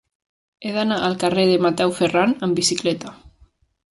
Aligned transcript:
He 0.67 0.71
d'anar 0.77 0.95
al 1.09 1.17
carrer 1.25 1.43
de 1.51 1.59
Mateu 1.67 1.93
Ferran 1.99 2.35
amb 2.47 2.61
bicicleta. 2.61 3.13